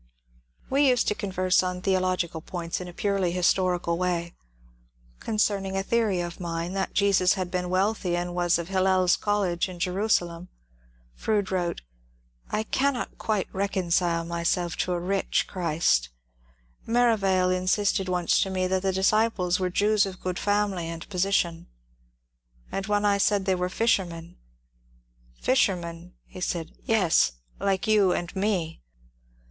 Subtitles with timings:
[0.67, 4.33] We used to converse on theological points in a purely his torical way.
[5.19, 9.69] Concerning a theory of mine, that Jesus had been wealthy and was of Hillel's College
[9.69, 10.49] in Jerusalem,
[11.13, 11.81] Froude wrote:^^
[12.49, 16.09] I cannot quite reconcile myself to a rich Christ
[16.87, 21.67] Merivale insisted once to me that the disciples were Jews of good family and position;
[22.71, 24.35] and when I said they were fisher men
[25.41, 28.81] —^ Fishermen,' he said, ^ yes, like you and me.